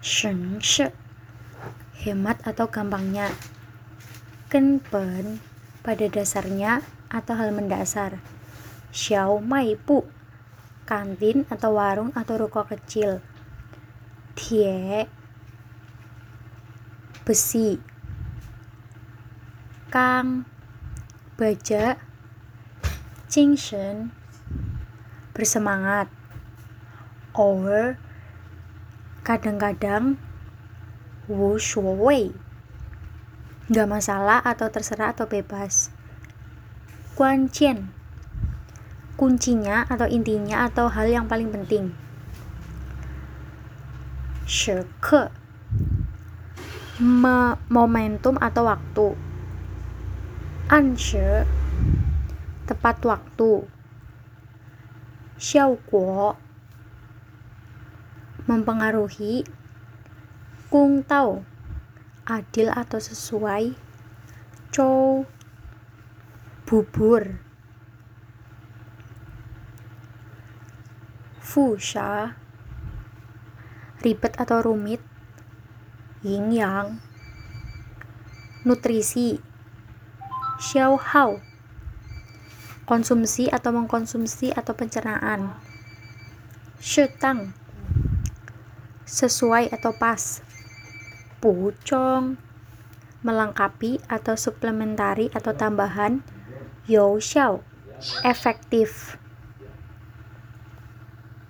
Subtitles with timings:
[0.00, 0.92] 省事
[1.98, 3.28] hemat atau gampangnya?
[4.46, 5.42] Kenpen.
[5.82, 8.20] Pada dasarnya atau hal mendasar?
[8.92, 10.04] Xiao mai bu
[10.88, 13.20] kantin atau warung atau ruko kecil?
[14.38, 15.04] Tie.
[17.26, 17.76] Besi.
[19.90, 20.46] Kang.
[21.36, 21.98] Baja.
[23.28, 24.14] Jingshen
[25.36, 26.08] bersemangat.
[27.36, 28.00] Over
[29.28, 30.16] kadang-kadang
[31.28, 32.32] wu shuowei.
[33.68, 35.92] Nggak masalah atau terserah atau bebas.
[37.12, 37.92] Guanjian
[39.20, 41.92] kuncinya atau intinya atau hal yang paling penting.
[44.48, 45.28] Shike
[47.68, 49.08] momentum atau waktu.
[50.72, 51.44] Anshe.
[52.64, 53.68] Tepat waktu.
[55.36, 56.47] Xiaoguo
[58.48, 59.44] mempengaruhi
[60.72, 61.44] kung tau
[62.24, 63.76] adil atau sesuai
[64.72, 65.28] cow
[66.64, 67.44] bubur.
[71.44, 72.36] Fusha
[74.00, 75.00] ribet atau rumit
[76.24, 77.00] yin yang.
[78.64, 79.40] Nutrisi
[80.60, 81.40] xiao hao
[82.88, 85.52] konsumsi atau mengkonsumsi atau pencernaan.
[86.80, 87.52] Shetang
[89.08, 90.44] sesuai atau pas.
[91.40, 92.36] Pucong.
[93.24, 96.20] Melengkapi atau suplementari atau tambahan.
[96.84, 97.64] Yo xiao.
[98.22, 99.16] Efektif